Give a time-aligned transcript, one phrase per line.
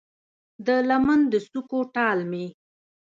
[0.65, 2.45] د لمن د څوکو ټال مې